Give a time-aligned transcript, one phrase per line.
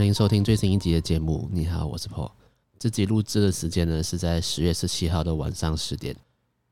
[0.00, 1.46] 欢迎收听最新一集的节目。
[1.52, 2.30] 你好，我是 Paul。
[2.78, 6.16] 这集录制的时间呢是在十月十七号的晚上十点。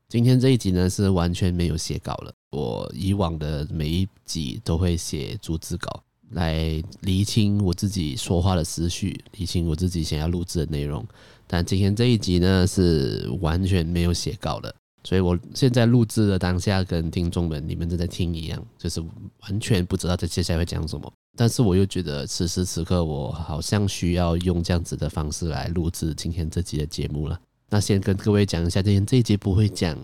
[0.07, 2.33] 今天这一集呢是完全没有写稿了。
[2.49, 11.05] 我以往的每一集都会写逐字稿，来厘清我自己说话的思绪，厘清我自己想要录制的内容。
[11.45, 19.01] 但今天这一集呢是完全没有写稿的，所以我现在录制的当下跟听众们你们正在听一样，就是
[19.41, 21.11] 完全不知道在接下来会讲什么。
[21.37, 27.39] 但是我又觉得此时此刻我好像需要用这样子的方式来录制今天这集的节目了。
[27.69, 29.95] 那先跟各位讲一下，今天这一集不会讲，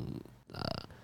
[0.54, 0.62] 呃，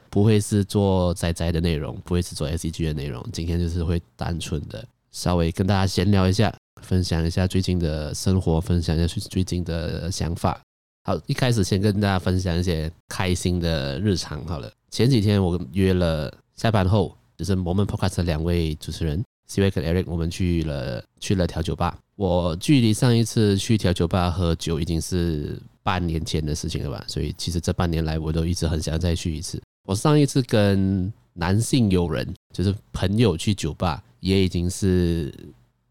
[0.10, 3.22] 不会是做仔仔的内容，不会是做 ACG 的内容。
[3.34, 10.62] 今天就是会单纯的稍微跟大家闲聊一下，分享一下最近的生活，分享一下最最近的想法。
[11.04, 14.46] 好，一开始先跟大家分享一些开心的日常。
[14.46, 21.98] 好了，前几天我约了下班后，就是我们 Podcast 两位主持人 Cway 跟 Eric，我们去了去了调酒吧。
[22.16, 25.60] 我距离上一次去调酒吧喝酒已经是。
[25.84, 29.60] 半年前的事情了吧，所以其实这半年来我都一直很想再去一次。
[29.88, 35.34] 我上一次跟男性友人，就是朋友去酒吧，也已经是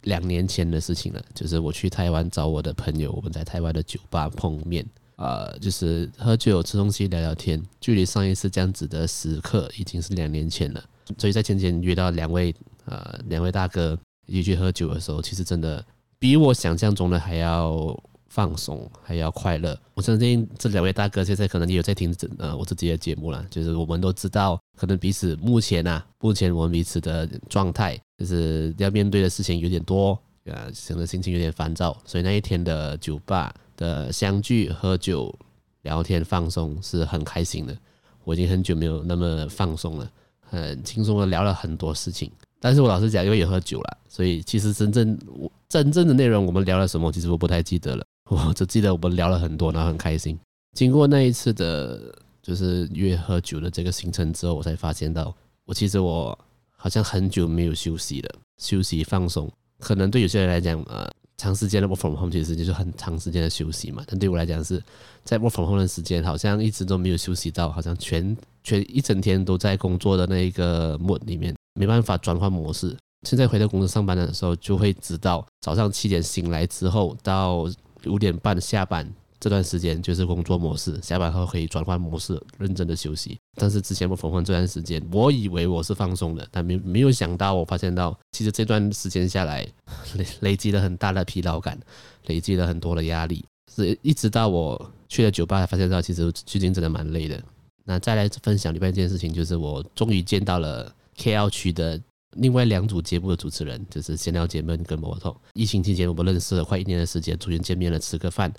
[0.03, 1.21] 两年前的事情了。
[1.35, 4.87] 就是我去台湾找我的朋友，我们在台湾的酒吧碰面，
[5.21, 7.63] 呃，就是喝酒、吃东西、聊聊天。
[7.81, 10.83] 距离上一次这样子的时刻已经是两年前了。
[11.19, 12.55] 所以在前前约到两位
[12.87, 13.97] 呃两位大哥
[14.27, 15.85] 一起去喝酒的时候，其实真的
[16.19, 17.97] 比我想象中的还要。
[18.33, 23.45] 放松还要快乐，我相信这两位大哥现在可能也有在听呃我自己的节目了。
[23.51, 30.13] 就是我们都知道，可能彼此目前啊，目前我们彼此的状态，就是要面对的事情有点多
[30.45, 35.35] 啊，可能心情有点烦躁，所以那一天的酒吧的相聚、喝酒、
[35.81, 37.75] 聊天、放松是很开心的。
[38.25, 42.31] 我已经很久没有那么放松了，很轻松的聊了很多事情。
[42.61, 48.05] 但是我老实讲，因为也喝酒了，所以其实真正我真正的内容，我们聊了什么，其实我不太记得了。
[48.29, 50.39] 我只记得我们聊了很多，然后很开心。
[50.77, 55.35] 经过那一次的，就是约喝酒的这个行程之后，我才发现到，
[55.65, 56.39] 我其实我
[56.77, 59.51] 好像很久没有休息了，休息放松。
[59.79, 61.11] 可能对有些人来讲，呃，
[61.41, 64.05] 长时间的 work from home 其实就是很长时间的休息嘛。
[64.07, 64.83] 但对我来讲，是
[65.25, 72.95] 在 work from home 的时间，好像一直都没有休息到，好像全全一整天都在工作的那一个 mode 里面，没办法转换模式。
[73.27, 77.67] 现在回到公司上班的时候，就会知道早上七点醒来之后到。
[78.07, 79.07] 五点半下班
[79.41, 83.39] 这段时间就是工作模式，下班后可以转换模式，认真的休息。
[83.57, 89.67] 但是之前我缝缝这段时间，我以为我是放松的，但没没有想到，我发现到其实这段时间下来
[90.15, 91.81] 累累积了很大的疲劳感，
[92.27, 93.45] 累积了很多的压力。
[93.75, 97.43] 是一直到我去了酒吧，才发现到其实最近真的蛮累的。
[97.85, 102.01] 那再来分享另外一件事情，就是我终于见到了 KL 区的。
[102.37, 105.37] 另外两组节目的主持人就是闲聊姐妹跟摩托。
[105.53, 108.53] 疫情期间我们认识了快一年的时间，终于见面了，吃个饭。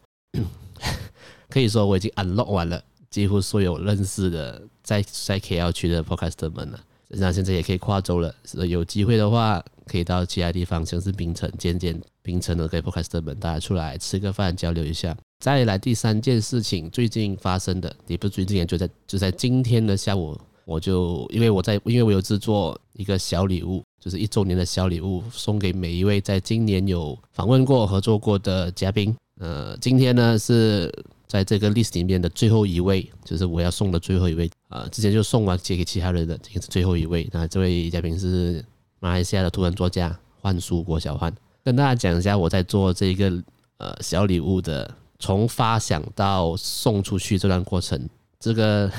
[1.51, 6.79] 可以说我已经 unlock 完了几乎所有认识的在在 KL 区的 podcaster 们了。
[7.09, 8.33] 那现在也可以跨州了，
[8.67, 15.15] 有机会的话可以到其他地方，像是槟城见见槟城的各位 podcaster 们，大家出来吃个饭交流一下。
[15.39, 20.39] 再来第三件事情，最近发生的也不是最近，就在就在今天的下午。
[20.63, 29.13] 我就因为我在，因为我有制作一个小礼物，就是一周年的小礼物，送给每一位在今年有访问过、合作过的嘉宾。
[29.39, 30.89] 呃，今天呢是
[31.31, 34.51] 在这个 list 里面的最后一位，就是我要送的最后一位。
[34.67, 37.25] 啊、呃，之前就送完借给其他人的，这个是最后一位。
[37.31, 38.61] 那这位嘉宾是
[38.99, 41.33] 马来西亚的图文作家幻书郭小幻，
[41.63, 43.31] 跟大家讲一下我在做这个
[43.77, 48.91] 呃小礼物的从发想到送出去这段过程，这个。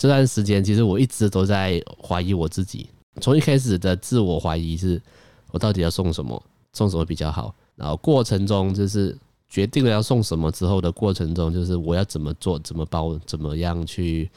[0.00, 2.88] 这段时间，其实我一直都在怀疑我自己。
[3.20, 5.02] 从一开始的自我怀疑是，
[5.50, 6.40] 我到底要送什么，
[6.72, 7.52] 送什么比较好。
[7.74, 14.30] 然后过程中，就是决定了要送什么之后的过程中，就是我要怎么做，怎么包，怎么样去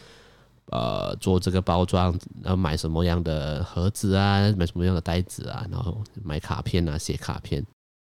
[0.67, 7.65] 呃做这个包装，然后买什么样的盒子啊，买什么样的袋子啊，然后买卡片啊，写卡片。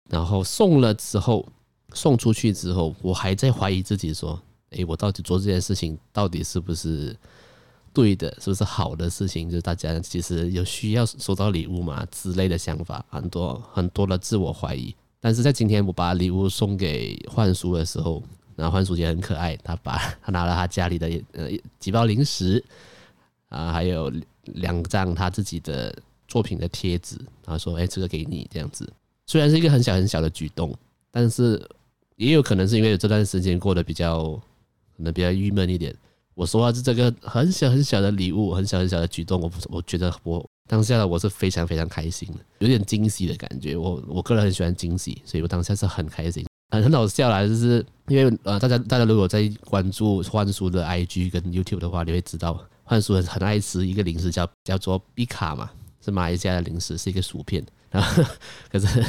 [0.08, 1.46] 然后送了之后，
[1.93, 4.40] 送出去之后，我还在怀疑自己说。
[4.70, 7.16] 诶，我到底做这件事情到底是不是
[7.92, 8.28] 对的？
[8.40, 9.49] 是不是好的事情？
[9.49, 14.94] 就是大家其实有需要收到礼物嘛之类的想法，很多很多的自我怀疑。
[15.26, 18.23] 但是在今天我把礼物送给幻叔的时候，
[18.55, 21.50] 然后幻叔也很可爱，他把他拿了他家里的呃
[21.81, 22.64] 几包零食
[23.49, 24.08] 啊，还有
[24.44, 25.93] 两张他自己的
[26.28, 28.88] 作品的贴纸，然后说：“哎，这个给你。”这样子，
[29.26, 30.73] 虽然是一个很小很小的举动，
[31.11, 31.61] 但是
[32.14, 34.40] 也有可能是因为这段时间过得比较。
[34.96, 35.93] 可能比较郁闷一点。
[36.34, 43.76] 我说话是这个很小很小的礼物，很小很小的举动，我我觉得我当下的我是非常非常开心的，有点惊喜的感觉。
[43.76, 47.46] 我我个人很喜欢惊喜，所以我当下是很开心，很很好笑啦。
[47.46, 55.70] 就是因为呃，大家大家如果在关注幻书的 IG 跟 YouTube 的话，你会知道幻书很很爱吃一个零食叫叫做比卡嘛，
[56.04, 57.64] 是马来西亚的零食，是一个薯片。
[57.90, 58.24] 然后
[58.70, 59.04] 可是。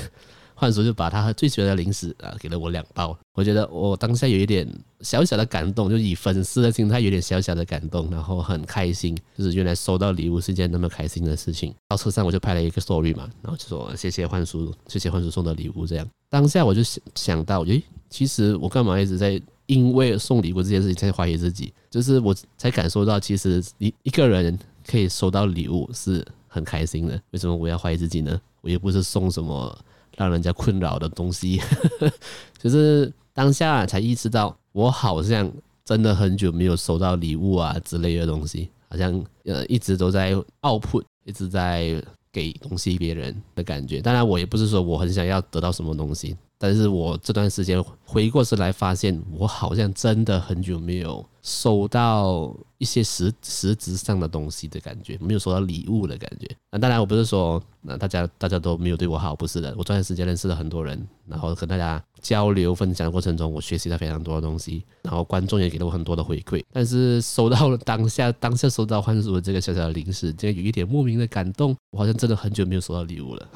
[0.60, 4.68] 幻叔就把他最喜欢的零食啊给了我两包，我觉得我当下有一点
[5.02, 11.72] 小小的感动，就以粉丝的心态有点小小的感动，然后很开心，就是原来收到礼物是一件那么开心的事情。
[11.88, 15.86] 到车上我就拍了一个 story 嘛，然后就说谢谢幻叔，谢谢幻叔送的礼物。
[15.86, 21.72] 这样当下我就想想到，诶，其实我干嘛一直在因为送礼物这件事情在怀疑自己？
[21.92, 24.58] 就是我才感受到，其实一一个人
[24.88, 27.22] 可以收到礼物是很开心的。
[27.30, 28.42] 为什么我要怀疑自己呢？
[28.62, 29.78] 我又不是送什么。
[30.18, 31.62] 让人家困扰的东西，
[32.60, 35.50] 就是当下才意识到，我好像
[35.86, 44.02] 真的很久没有收到礼物啊之类的东西，好像呃一直都在 output，一直在给东西别人的感觉。
[44.02, 46.36] 当然，我也不是说我很想要得到什么东西。
[46.60, 56.48] 但是我这段时间回过神来，发现我好像真的很久没有收到一些实实质上的东西的感觉，没有收到礼物的感觉。
[56.72, 59.70] 那当然，我不是说那大家大家都没有对我好，不是的。
[59.78, 66.64] 我这段时间认识了很多人，然后跟大家交流分享的过程中，我学习了非常多的东西，然后观众也给了我很多的回馈。
[66.74, 71.76] 但是收到了当下当下收到幻叔的这个小小的零食，就有一点莫名的感动。
[71.92, 73.48] 我好像真的很久没有收到礼物了。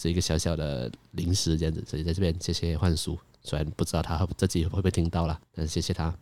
[0.00, 6.14] 是一个小小的零食这样子，所以在这边谢谢幻叔，虽然不知道他这集会不会听到了，但是谢谢他。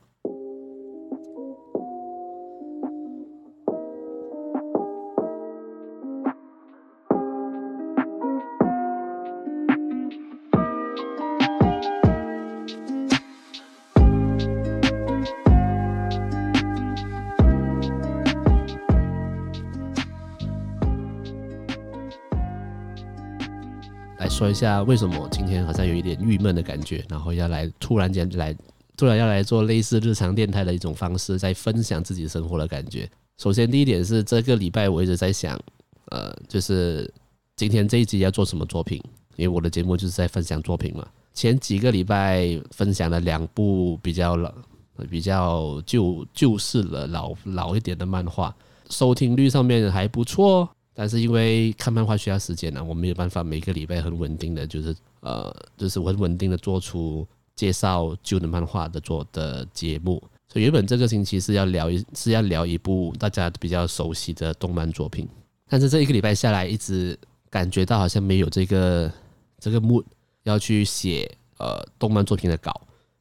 [24.39, 28.57] 说一下为什么今天好像有一点郁闷的感觉，然后要来突然间来，
[28.97, 33.11] 突然要来做类似日常电台的一种方式，在分享自己生活的感觉。
[33.39, 35.61] 首先第一点是这个礼拜我一直在想，
[36.13, 37.13] 呃，就是
[37.57, 39.03] 今天这一集要做什么作品，
[39.35, 41.05] 因为我的节目就是在分享作品嘛。
[41.35, 44.55] 前几个礼拜分享了两部比较老、
[45.11, 48.55] 比较旧旧式的老老一点的漫画，
[48.89, 50.69] 收听率上面还不错。
[51.01, 57.25] 但是因为看漫画需要时间呢，我没有办法每个礼拜很稳定的就是呃，就是很稳定的做出
[57.55, 60.21] 介绍旧的漫画的做的节目。
[60.49, 65.29] 所以原本这个星期是要聊一是要聊一部大家比较熟悉的动漫作品，
[65.69, 67.17] 但是这一个礼拜下来，一直
[67.49, 69.13] 感觉到好像没有这个
[69.61, 70.03] 这个 mood
[70.43, 72.73] 要去写呃动漫作品的稿，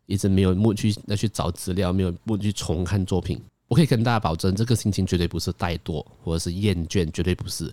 [0.08, 3.40] 一直没有 mood 去要去找资料，没有 mood 去重看作品。
[3.68, 7.70] 我可以跟大家保证，这个心情绝对不是怠惰或者是厌倦，绝对不是，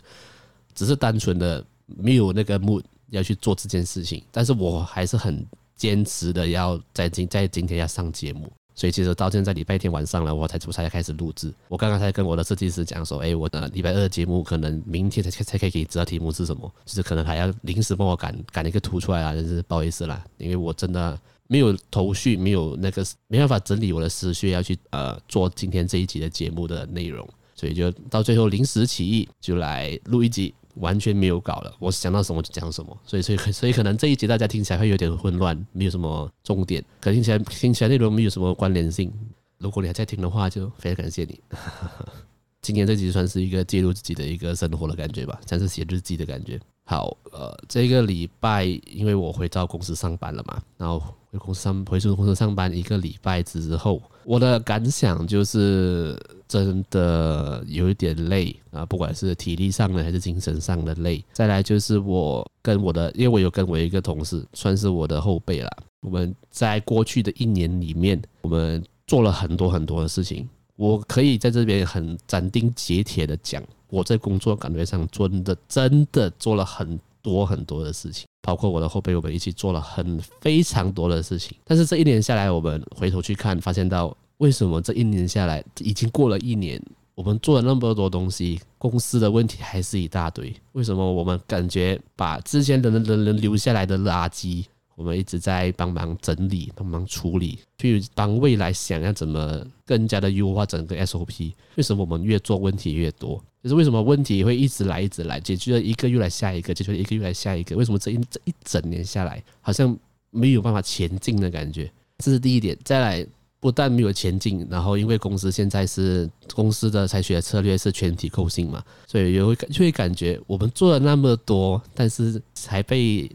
[0.75, 4.23] 只是单纯的没有那个 mood 要去做这件事情。
[4.33, 5.47] 但是我还是很
[5.77, 11.55] 坚持的要在今在今天要上节目，所以其实到现在礼拜天晚上了，我才我才开始录制。
[11.69, 21.17] 我刚刚才跟我的设计师讲说，哎，我的礼拜二的节目可能明天才才可以知道题目是什么，就是可能还要临时帮我赶赶一个图出来啊，就是不好意思啦，因为我真的。
[21.49, 39.13] 没有头绪，没有那个没办法整理我的思绪，要去呃做今天这一集的节目的内容，所以就到最后临时起意就来录一集，完全没有稿了，我想到什么就讲什么，所以所以 所以可能这一集大家听起来会有点混乱，没有什么重点，可听起来听起来内容没有什么关联性。
[39.59, 41.41] 如果你还在听的话，就非常感谢你。
[42.61, 46.59] 今天这集算是一个记录自己的一个生活的感觉吧，像是写日记的感觉。
[46.85, 51.03] 好，呃，这个礼拜因为我回到公司上班了嘛，然后
[51.39, 61.25] 公司上回去公司上班一个礼拜之后，我的感想就是真的有一点累啊，不管是体力上的还是精神上的累。
[61.33, 65.71] 再来就是我跟我的，因为我有跟我一个同事，算是我的后辈啦。
[66.01, 73.63] 我们在过去的一年里面，我们做了很多很多的事情，我可以在这边很斩钉截铁的讲。
[73.89, 81.57] 我在工作岗位上真的真的做了很多很多的事情，包括我的后辈，我们一起做了很非常多的事情。
[81.65, 86.79] 但是这一年下来，我们回头去看，发现到为什么这一年下来已经过了一年，
[87.15, 90.55] 我们做了那么多东西，公司的问题还是一大堆。
[90.73, 94.67] 为什么我们感觉把之前的人人留下来的垃圾？
[94.97, 101.53] 我们一直在帮忙整理、帮忙处理，去帮未来想要怎么更加的优化整个 SOP。
[101.77, 103.43] 为什么我们越做问题越多？
[103.63, 107.75] 就是为什么问题会一直来、一直来，解决了一个又来下一个，解决了一个又来下一个？
[107.75, 109.97] 为什么这一这一整年下来，好像
[110.31, 111.91] 没有办法前进的感觉？
[112.19, 112.79] 这是第一点。
[112.85, 113.27] 再来，
[113.59, 123.31] 不但没有前进，然后因为公司现在是公司的采取的策略是全体扣薪嘛，所以也会就会感觉我们做了那么多，但是才被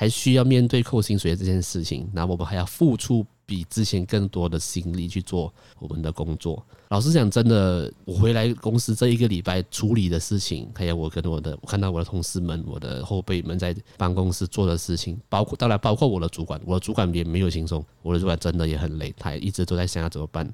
[0.00, 3.26] 还需要面对扣薪水这件事情，那我们还要付出。
[3.44, 6.64] 比之前更多的心力去做我们的工作。
[6.90, 20.48] 老实讲，真的，我回来公司这一个礼拜处理的事情，还有我跟我的，我看到我的同事们、我的后辈们在办公室做的事情，包括当然包括我的主管，我的主管也没有轻松，我的主管真的也很累，他一直都在想要怎么办。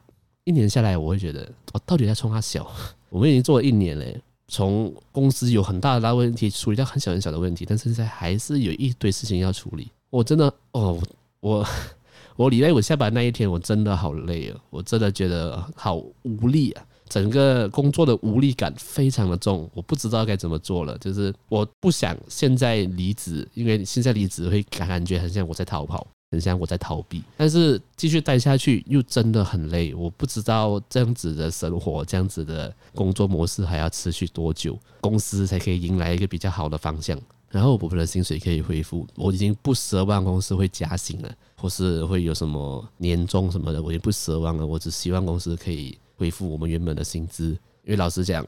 [0.44, 2.66] 一年下来，我会觉得我到底在冲他小？
[3.10, 4.06] 我们已经做了一年了，
[4.48, 9.90] 从公司有很大的大问题处理到很小很小的问题，但是现在还是有一堆事情要处理。
[10.10, 11.00] 我真的 哦，
[11.40, 11.66] 我。
[12.36, 14.60] 我礼拜五下班那一天，我真的好累啊！
[14.68, 20.98] 我真的觉得好无力啊，整个工作的无力感非常的重，我不知道该怎么做了。
[20.98, 27.22] 就是我不想现在离职，因为现在离职会感觉很像我在逃跑，很像我在逃避。
[27.36, 37.18] 但是继续待下去又真的很累，我不知道这样子的生活，这样子的工作模式还要持续多久，公司才可以迎来一个比较好的方向。
[37.48, 44.66] 然后我们的薪水可以恢复，我已经不奢望公司会加薪了，或是会有什么年终什么的，我也不奢望了。
[44.66, 47.50] 我只希望公司可以恢复我们原本的薪资。
[47.84, 48.44] 因为老实讲，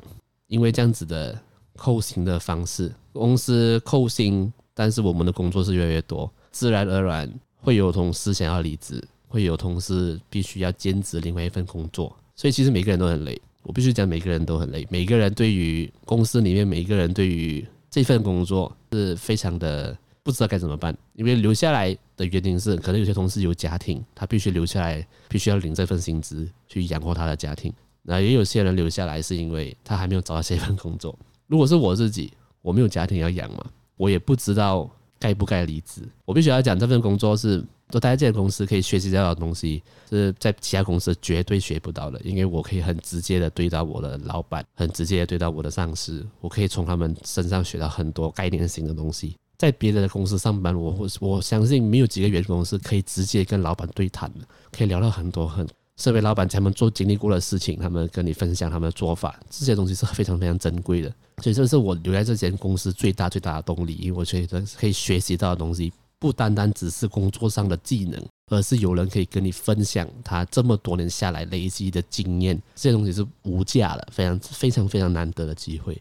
[0.49, 1.41] 因为这样子的
[1.77, 13.41] 扣薪的方式，公司扣薪，但是我们的工作是越来越多，自然而然会有同事想要离职，会有同事必须要兼职另外一份工作，所以其实每个人都很累。
[13.63, 17.67] 我必须讲，每个人都很累，每个人对于公司里面每一个人对于。
[17.91, 27.73] 这份工作是非常的不知道该怎么办，因为留下来的原因是，可能有些同事有家庭，他必须留下来，必须要领这份薪资去养活他的家庭。
[28.03, 31.19] 那也有些人留下来是因为他还没有找到下一份工作。
[31.47, 33.65] 如果是我自己，我没有家庭要养嘛，
[33.97, 34.89] 我也不知道
[35.19, 36.03] 该不该离职。
[36.25, 42.21] 我必须要讲，这份工作是都待在这间公司可以学习到的东西，是在其他公司绝对学不到的。
[42.23, 49.37] 因为我可以很直接的对到我的老板，很直接的对到我的上司，我可以从他们身上学到很多概念性的东西。
[49.57, 55.67] 在别的公司上班，我我相信没有几个员工是可以直接跟老板对谈的，可以聊到很多很
[55.99, 61.13] 身为老板他们做经历过的事情，他们跟你分享他们的做法，这些东西是非常非常珍贵的。
[61.43, 65.93] 所以这是我留在这间公司最大最大的动力，因为我觉得可以学习到的东西。
[66.21, 75.97] 不单单只是工作上的技能，而是有人可以跟你分享他这么多年下来累积的经验，这些东西是无价的，非常非常非常难得的机会。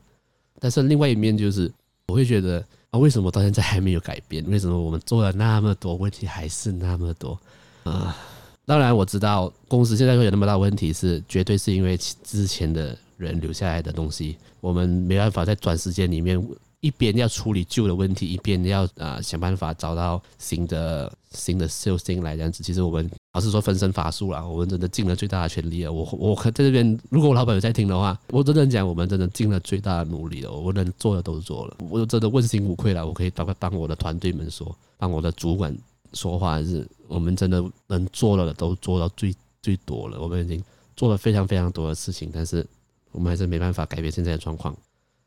[0.60, 1.72] 但是另外一面就是，
[2.08, 4.44] 我会觉得啊，为什么到现在还没有改变？
[4.50, 7.40] 为什么我们做了那么多问题还是那么多
[7.84, 8.18] 啊？
[8.68, 16.46] 当然我知道公司现在会有那么大问题，是绝对是因为之前的人留下来的东西，我们没办法在短时间里面。
[16.80, 22.62] 一边要处理旧的问题，一边要啊想办法找到新的新的 sales 进来这样子。
[22.64, 25.92] 其实我们老实说分身乏术了，我们真的尽了最大的全力了。
[25.92, 30.52] 我我可在这边，如果我老板有在听的话，我真的讲，我们真的尽了最大的努力了。
[30.52, 33.06] 我能做的都做了，我真的问心无愧了。
[33.06, 35.76] 我可以当当我的团队们说，当我的主管
[36.18, 40.20] 说话，是我们真的能做到的都做到最最多了。
[40.20, 40.62] 我们已经
[40.96, 42.66] 做了非常非常多的事情，但是
[43.12, 44.76] 我们还是没办法改变现在的状况，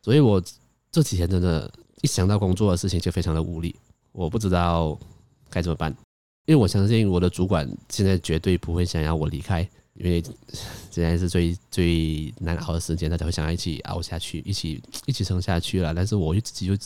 [0.03, 0.43] 所以我。
[0.93, 3.73] 这几天真的，一想到工作的事情就非常的无力，
[4.11, 4.99] 我不知道
[5.49, 5.89] 该怎么办，
[6.47, 9.61] 因为我相信我的主管现在绝对不会想要我离开，
[9.95, 10.21] 因为
[10.91, 15.95] 现在是最最难熬的时间，大家会想要一起熬下去，一起一起撑下去了。
[15.95, 16.77] 但是我自己就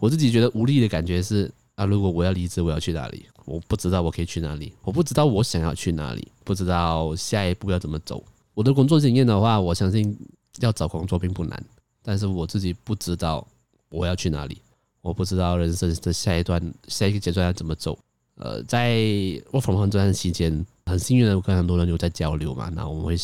[0.00, 1.48] 我自己觉得无力的感觉是
[1.80, 3.24] 啊，如果我要离职，我要去哪里？
[3.46, 8.22] 我不知道我可以去哪里，我不知道我想要去哪里，不知道下一步要怎么走。
[8.52, 10.14] 我的工作经验的话，我相信
[10.58, 11.64] 要找工作并不难。
[12.02, 13.46] 但是我自己不知道
[13.88, 14.60] 我要去哪里，
[15.00, 17.98] 我不知道人生的下一段、下一个阶段要怎么走。
[18.34, 18.98] 呃，在
[19.50, 23.16] work from home 这段期间，很幸运的我跟很多人有在交流嘛，那我们会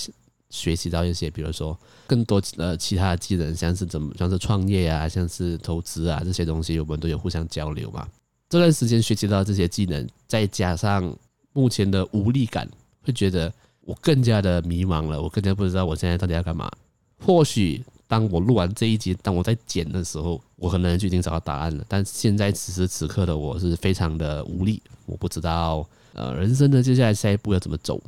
[0.49, 8.09] 学习到一些，比如说更多呃其他的技能，像是怎么像是创业啊，像是投资啊这些东西，我们都有互相交流嘛。
[8.49, 11.17] 这段时间学习到这些技能，再加上
[11.53, 12.69] 目前的无力感，
[13.03, 16.71] 会觉得我更加的迷茫了，我更加不知道我现在到底要干嘛。
[17.19, 17.85] 或许。
[18.09, 21.85] 当我录完这一集，当我在剪的时候，我可能就已经找到答案了。
[21.89, 28.01] 但现在此时此刻的我是非常的无力，我不知道呃人生的接下来下一步要怎么走。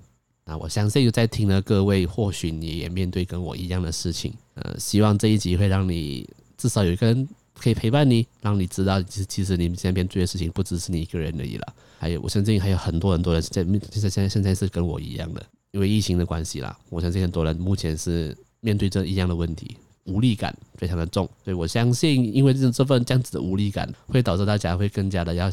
[0.45, 4.33] 那我相信在听的各位，或许你也面对跟我一样的事情。
[4.54, 6.25] 呃，希望这一集会让你
[6.57, 7.28] 至少有一个人
[7.61, 11.75] 可以陪伴你，让你知道其实其实你现在面对的事情不只是你一个人而已了。
[11.99, 16.79] 还有，我相信还有很多很多人在现在现在现在是跟我一样的，因为疫情的关系啦。
[16.88, 19.77] 我相信很多人目前是面对着一样的问题。
[20.05, 25.50] 无力感非常的重，所以我相信，因为这这份这样子的无力感，会导致大家会更加的要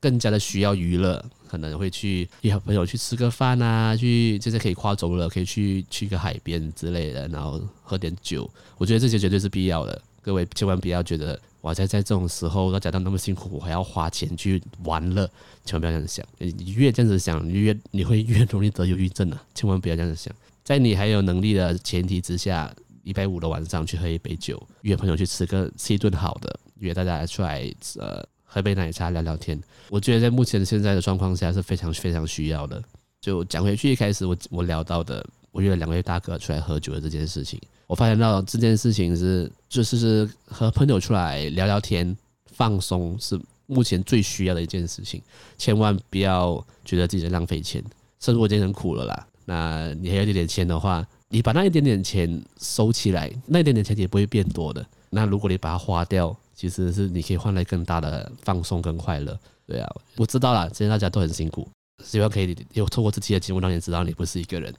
[0.00, 8.50] 更加的需要娱乐，可能会去约朋友去吃个饭啊，去就是可以跨州了，可以去去个海边之类的，然后喝点酒。
[8.78, 10.00] 我觉得这些绝对是必要的。
[10.28, 15.26] 各位千万不要觉得哇，在在这种时候大家都那么辛苦，我还要花钱去玩乐，
[15.64, 16.22] 千万不要这样想。
[16.36, 19.42] 你越这样子想，你越你会越容易得忧郁症啊！
[19.54, 20.30] 千万不要这样子想。
[20.62, 22.70] 在你还有能力的前提之下，
[23.04, 27.64] 礼拜五的晚上去喝一杯酒，约朋友去吃个吃一顿好的，约大家出来
[27.98, 29.58] 呃喝杯奶茶聊聊天。
[29.88, 32.84] 我觉得在目前现在的状况下是非常非常需要的。
[33.18, 45.20] 就讲回去一开始我我聊到的，我约了两位大哥出来喝酒的这件事情，我发现到这件事情是就是是和朋友出来聊聊天放松是目前最需要的一件事情，
[45.56, 47.82] 千万不要觉得自己在浪费钱，
[48.20, 49.26] 生活已经很苦了啦。
[49.46, 54.86] 那你还有一点点钱的话，你把那一点点钱收起来，那一点点钱也不会变多的。
[55.10, 59.38] 那如果你把它花掉，其实是你可以换来更大的放松跟快乐。
[59.66, 61.66] 对啊，我知道了，今天大家都很辛苦，
[62.04, 64.74] 希望可以有透过这期的节目让你知道你不是一个人。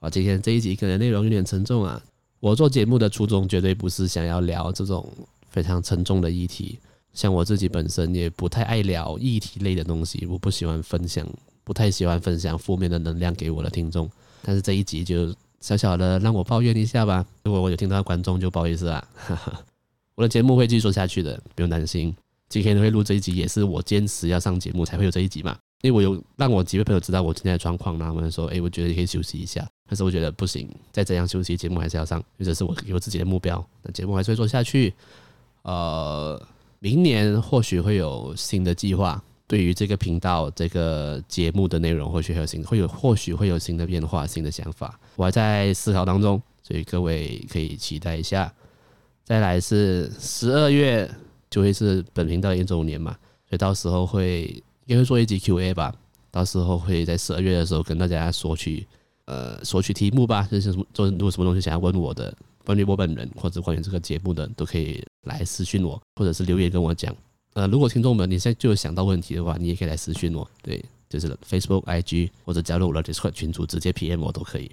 [0.00, 2.02] 啊，今天这一集可能内容有点沉重啊。
[2.40, 5.06] 我做节目的初衷绝对不是想要聊这种
[5.50, 6.78] 非常沉重的议题，
[7.12, 11.26] 像我自己本身也不太爱聊议题类的东西，我不喜欢分享。
[11.64, 17.22] 不太喜欢分享负面的能量给我的听众，但是这一集就小小的让我抱怨一下吧。
[17.44, 19.06] 如果我有听到观众，就不好意思啊。
[20.16, 22.16] 我的节目会继续下去的，不用担心。
[22.48, 25.58] 今天会录这一集，也是我坚持要上节目才会有这一集嘛。
[25.82, 33.66] 因为我有让我几位朋友知道我今天的状况，然后他们说：“哎，我觉得你可以休息一下。”但是我觉得不行，再这样休息，节目还是要上，因为这是我给我自己的目标。
[33.82, 34.94] 那节目还是会做下去。
[35.62, 36.40] 呃，
[36.78, 39.20] 明年或许会有新的计划。
[39.46, 48.52] 对于这个频道、这个节目的内容，或许会有新，会有或许会有新的变化、新的想法，我还在思考当中，所以各位可以期待一下。
[49.24, 51.10] 再来是十二月
[51.48, 53.12] 就会是本频道的一周年嘛，
[53.48, 55.94] 所以到时候会应该会做一集 Q&A 吧，
[56.30, 58.86] 到时候会在十二月的时候跟大家索取
[59.28, 67.14] 呃索取题目吧，就是做如果什么东西想要问我的，关于我本人或者关于这个节目的，都可以来私信我，或者是留言跟我讲。
[67.52, 74.70] 呃，如果听众们你现在就有想到问题的话，你也可以来私信我，对，就是 Facebook、IG 或者加入我的 Discord 群组，直接 PM 我都可以。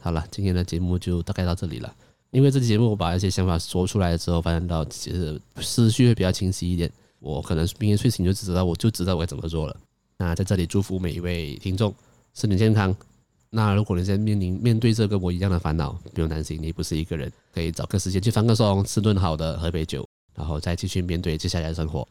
[0.00, 1.94] 好了，今天的节目就大概到这里了。
[2.30, 6.90] 因为这期节目我把一些想法说出来之后，发现到其实思绪会比较清晰一点。
[7.20, 9.76] 我可能明天睡醒就知道，我就知道我该怎么做了。
[10.18, 11.94] 那在这里祝福每一位听众
[12.34, 12.94] 身体健康。
[13.50, 20.06] 那如果你在面临面对这个我一样的烦恼，不用担心，你不是一个人，可以找个时间去放个松，吃顿好的，喝杯酒。
[20.34, 22.06] 然后再继续面对接下来的生活。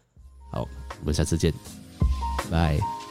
[0.51, 0.67] 好，
[0.99, 1.53] 我们下次见，
[2.51, 3.06] 拜。